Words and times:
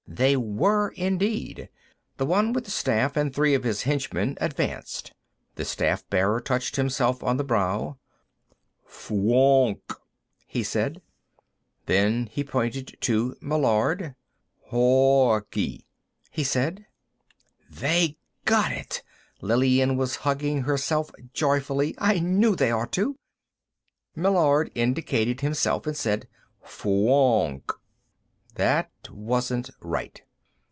They 0.13 0.35
were 0.35 0.89
indeed. 0.97 1.69
The 2.17 2.25
one 2.25 2.51
with 2.51 2.65
the 2.65 2.71
staff 2.71 3.15
and 3.15 3.33
three 3.33 3.53
of 3.55 3.63
his 3.63 3.83
henchmen 3.83 4.37
advanced. 4.41 5.13
The 5.55 5.63
staff 5.63 6.05
bearer 6.09 6.41
touched 6.41 6.75
himself 6.75 7.23
on 7.23 7.37
the 7.37 7.45
brow. 7.45 7.97
"Fwoonk," 8.85 9.79
he 10.45 10.63
said. 10.63 11.01
Then 11.85 12.25
he 12.25 12.43
pointed 12.43 12.97
to 13.01 13.37
Meillard. 13.39 14.15
"Hoonkle," 14.69 15.85
he 16.29 16.43
said. 16.43 16.85
"They 17.69 18.17
got 18.43 18.73
it!" 18.73 19.03
Lillian 19.39 19.95
was 19.95 20.17
hugging 20.17 20.63
herself 20.63 21.09
joyfully. 21.31 21.95
"I 21.97 22.19
knew 22.19 22.53
they 22.57 22.69
ought 22.69 22.91
to!" 22.91 23.15
Meillard 24.13 24.71
indicated 24.75 25.39
himself 25.39 25.87
and 25.87 25.95
said, 25.95 26.27
"Fwoonk." 26.65 27.71
That 28.55 28.91
wasn't 29.09 29.69
right. 29.79 30.21